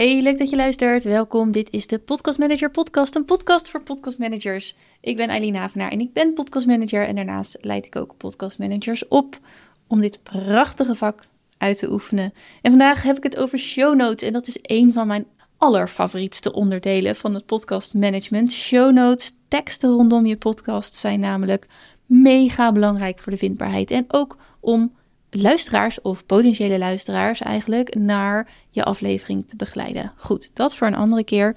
[0.00, 1.04] Hey, leuk dat je luistert.
[1.04, 1.50] Welkom.
[1.52, 4.76] Dit is de Podcast Manager Podcast, een podcast voor podcast managers.
[5.00, 8.58] Ik ben Eileen Havenaar en ik ben podcast manager en daarnaast leid ik ook podcast
[8.58, 9.38] managers op
[9.86, 11.26] om dit prachtige vak
[11.58, 12.32] uit te oefenen.
[12.62, 15.26] En vandaag heb ik het over show notes en dat is een van mijn
[15.56, 18.52] allerfavorietste onderdelen van het podcast management.
[18.52, 21.66] Show notes, teksten rondom je podcast zijn namelijk
[22.06, 24.92] mega belangrijk voor de vindbaarheid en ook om
[25.30, 30.12] luisteraars of potentiële luisteraars eigenlijk naar je aflevering te begeleiden.
[30.16, 31.56] Goed, dat voor een andere keer.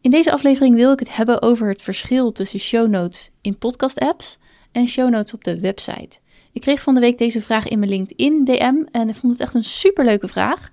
[0.00, 3.98] In deze aflevering wil ik het hebben over het verschil tussen show notes in podcast
[3.98, 4.38] apps
[4.72, 6.18] en show notes op de website.
[6.52, 9.40] Ik kreeg van de week deze vraag in mijn LinkedIn DM en ik vond het
[9.40, 10.70] echt een superleuke vraag.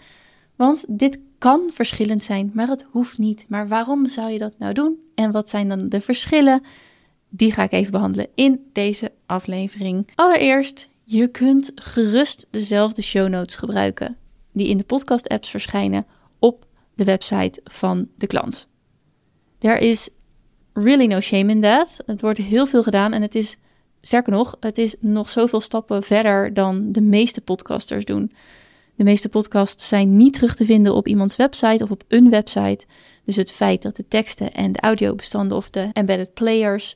[0.56, 3.45] Want dit kan verschillend zijn, maar het hoeft niet.
[3.48, 4.98] Maar waarom zou je dat nou doen?
[5.16, 6.64] En wat zijn dan de verschillen?
[7.30, 10.08] Die ga ik even behandelen in deze aflevering.
[10.16, 14.17] Allereerst je kunt gerust dezelfde show notes gebruiken
[14.52, 16.05] die in de podcast-apps verschijnen
[16.40, 18.67] op de website van de klant.
[19.58, 20.09] There is
[20.73, 22.00] really no shame in that.
[22.06, 23.58] Het wordt heel veel gedaan en het is,
[24.02, 28.31] sterker nog, het is nog zoveel stappen verder dan de meeste podcasters doen.
[28.95, 32.86] De meeste podcasts zijn niet terug te vinden op iemands website of op een website.
[33.25, 36.95] Dus het feit dat de teksten en de audiobestanden of de embedded players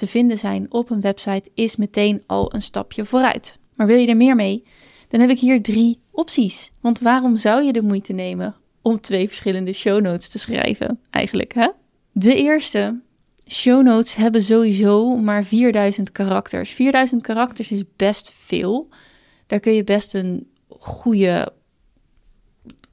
[0.00, 3.58] te vinden zijn op een website is meteen al een stapje vooruit.
[3.74, 4.64] Maar wil je er meer mee?
[5.08, 6.72] Dan heb ik hier drie opties.
[6.80, 11.54] Want waarom zou je de moeite nemen om twee verschillende show notes te schrijven, eigenlijk?
[11.54, 11.68] Hè?
[12.12, 13.00] De eerste,
[13.46, 16.70] show notes hebben sowieso maar 4000 karakters.
[16.70, 18.88] 4000 karakters is best veel.
[19.46, 21.52] Daar kun je best een goede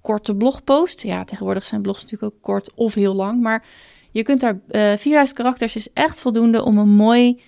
[0.02, 1.03] korte blogpost.
[1.03, 3.66] Ja, tegenwoordig zijn blogs natuurlijk ook kort of heel lang, maar
[4.11, 7.41] je kunt daar uh, eh, 4000 karakters is echt voldoende om een mooi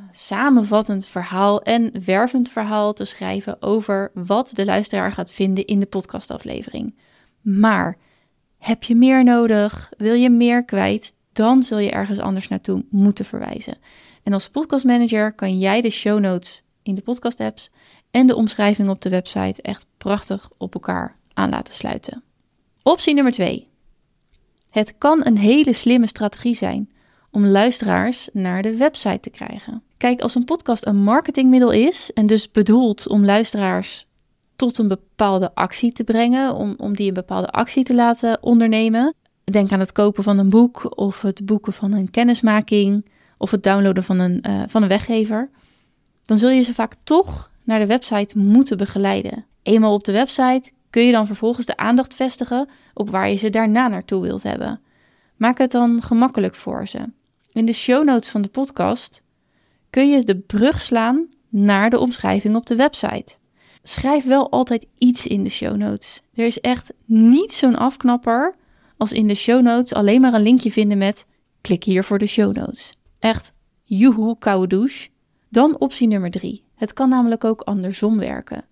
[0.00, 5.80] uh, samenvattend verhaal en wervend verhaal te schrijven over wat de luisteraar gaat vinden in
[5.80, 6.94] de podcastaflevering.
[7.40, 7.96] Maar
[8.58, 9.92] heb je meer nodig?
[9.96, 11.14] Wil je meer kwijt?
[11.32, 13.78] Dan zul je ergens anders naartoe moeten verwijzen.
[14.22, 17.70] En als podcastmanager kan jij de show notes in de podcast apps
[18.10, 22.22] en de omschrijving op de website echt prachtig op elkaar aan laten sluiten.
[22.82, 23.71] Optie nummer 2.
[24.72, 26.90] Het kan een hele slimme strategie zijn
[27.30, 29.82] om luisteraars naar de website te krijgen.
[29.96, 34.06] Kijk, als een podcast een marketingmiddel is en dus bedoeld om luisteraars
[34.56, 39.14] tot een bepaalde actie te brengen, om, om die een bepaalde actie te laten ondernemen.
[39.44, 43.06] Denk aan het kopen van een boek of het boeken van een kennismaking
[43.38, 45.50] of het downloaden van een, uh, van een weggever.
[46.24, 49.44] Dan zul je ze vaak toch naar de website moeten begeleiden.
[49.62, 53.50] Eenmaal op de website kun je dan vervolgens de aandacht vestigen op waar je ze
[53.50, 54.80] daarna naartoe wilt hebben.
[55.36, 56.98] Maak het dan gemakkelijk voor ze.
[57.52, 59.22] In de show notes van de podcast
[59.90, 63.36] kun je de brug slaan naar de omschrijving op de website.
[63.82, 66.22] Schrijf wel altijd iets in de show notes.
[66.34, 68.54] Er is echt niet zo'n afknapper
[68.96, 71.26] als in de show notes alleen maar een linkje vinden met
[71.60, 72.94] klik hier voor de show notes.
[73.18, 75.08] Echt, joehoe, koude douche.
[75.48, 76.64] Dan optie nummer drie.
[76.74, 78.64] Het kan namelijk ook andersom werken.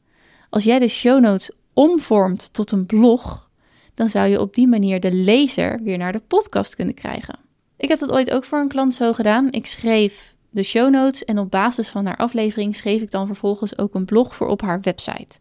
[0.50, 1.50] Als jij de show notes
[1.80, 3.50] omvormt tot een blog,
[3.94, 7.38] dan zou je op die manier de lezer weer naar de podcast kunnen krijgen.
[7.76, 9.52] Ik heb dat ooit ook voor een klant zo gedaan.
[9.52, 13.78] Ik schreef de show notes en op basis van haar aflevering schreef ik dan vervolgens
[13.78, 15.38] ook een blog voor op haar website.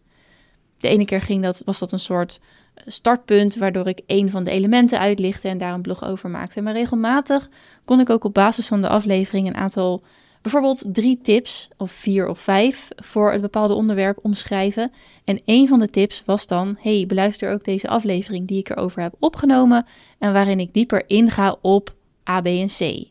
[0.78, 2.40] De ene keer ging dat, was dat een soort
[2.74, 6.62] eh, startpunt waardoor ik een van de elementen uitlichtte en daar een blog over maakte.
[6.62, 7.50] Maar regelmatig
[7.86, 10.04] kon ik ook op basis van de aflevering een aantal
[10.42, 14.92] Bijvoorbeeld drie tips, of vier of vijf, voor het bepaalde onderwerp omschrijven.
[15.24, 19.02] En een van de tips was dan: hey, beluister ook deze aflevering die ik erover
[19.02, 19.86] heb opgenomen
[20.18, 21.96] en waarin ik dieper inga op
[22.30, 23.10] A, B en C.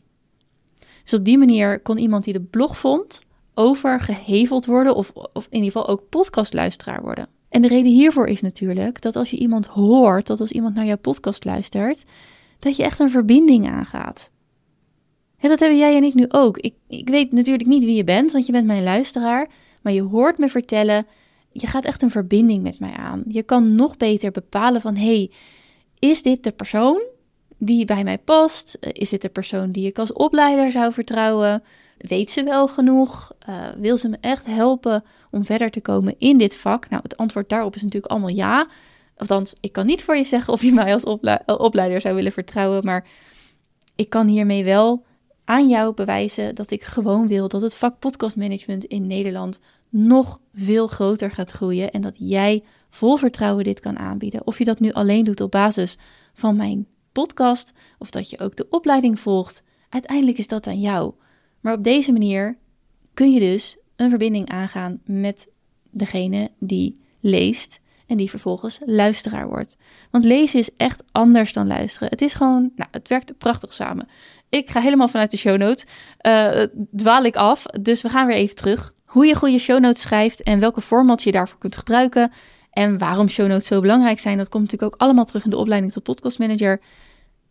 [1.03, 5.63] Dus op die manier kon iemand die de blog vond overgeheveld worden, of, of in
[5.63, 7.27] ieder geval ook podcastluisteraar worden.
[7.49, 10.85] En de reden hiervoor is natuurlijk dat als je iemand hoort, dat als iemand naar
[10.85, 12.03] jouw podcast luistert,
[12.59, 14.31] dat je echt een verbinding aangaat.
[15.39, 16.57] Ja, dat hebben jij en ik nu ook.
[16.57, 19.49] Ik, ik weet natuurlijk niet wie je bent, want je bent mijn luisteraar.
[19.81, 21.07] Maar je hoort me vertellen,
[21.51, 23.23] je gaat echt een verbinding met mij aan.
[23.27, 25.31] Je kan nog beter bepalen van, hey,
[25.99, 27.01] is dit de persoon
[27.57, 28.77] die bij mij past?
[28.81, 31.63] Is dit de persoon die ik als opleider zou vertrouwen?
[31.97, 33.31] Weet ze wel genoeg?
[33.49, 36.89] Uh, wil ze me echt helpen om verder te komen in dit vak?
[36.89, 38.67] Nou, het antwoord daarop is natuurlijk allemaal ja.
[39.17, 41.03] Althans, ik kan niet voor je zeggen of je mij als
[41.45, 43.07] opleider zou willen vertrouwen, maar
[43.95, 45.05] ik kan hiermee wel
[45.49, 49.59] aan jou bewijzen dat ik gewoon wil dat het vak podcastmanagement in Nederland
[49.89, 54.47] nog veel groter gaat groeien en dat jij vol vertrouwen dit kan aanbieden.
[54.47, 55.97] Of je dat nu alleen doet op basis
[56.33, 61.13] van mijn podcast of dat je ook de opleiding volgt, uiteindelijk is dat aan jou.
[61.59, 62.57] Maar op deze manier
[63.13, 65.49] kun je dus een verbinding aangaan met
[65.91, 67.79] degene die leest
[68.09, 69.77] en die vervolgens luisteraar wordt.
[70.11, 72.09] Want lezen is echt anders dan luisteren.
[72.09, 74.07] Het is gewoon, nou, het werkt prachtig samen.
[74.49, 75.85] Ik ga helemaal vanuit de show notes.
[76.27, 76.63] Uh,
[76.95, 78.93] dwaal ik af, dus we gaan weer even terug.
[79.05, 82.31] Hoe je goede show notes schrijft en welke format je daarvoor kunt gebruiken.
[82.71, 85.57] En waarom show notes zo belangrijk zijn, dat komt natuurlijk ook allemaal terug in de
[85.57, 86.81] opleiding tot podcast manager.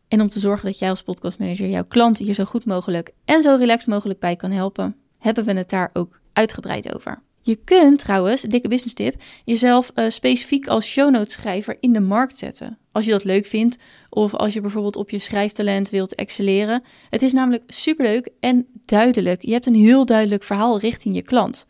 [0.09, 3.13] En om te zorgen dat jij als podcast manager jouw klant hier zo goed mogelijk
[3.25, 7.23] en zo relaxed mogelijk bij kan helpen, hebben we het daar ook uitgebreid over.
[7.49, 12.01] Je kunt trouwens, dikke business tip, jezelf uh, specifiek als show notes schrijver in de
[12.01, 12.79] markt zetten.
[12.93, 13.79] Als je dat leuk vindt
[14.11, 16.83] of als je bijvoorbeeld op je schrijftalent wilt excelleren.
[17.11, 19.43] Het is namelijk superleuk en duidelijk.
[19.43, 21.67] Je hebt een heel duidelijk verhaal richting je klant.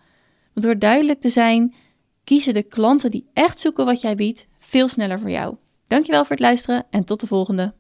[0.53, 1.75] Want door duidelijk te zijn,
[2.25, 5.57] kiezen de klanten die echt zoeken wat jij biedt veel sneller voor jou.
[5.89, 7.75] Dankjewel voor het luisteren en tot de volgende.